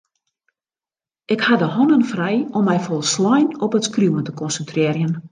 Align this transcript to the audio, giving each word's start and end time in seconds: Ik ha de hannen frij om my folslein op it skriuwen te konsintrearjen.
Ik 1.25 1.41
ha 1.41 1.55
de 1.57 1.63
hannen 1.63 2.05
frij 2.05 2.47
om 2.51 2.63
my 2.69 2.79
folslein 2.85 3.47
op 3.65 3.75
it 3.77 3.83
skriuwen 3.83 4.23
te 4.23 4.33
konsintrearjen. 4.41 5.15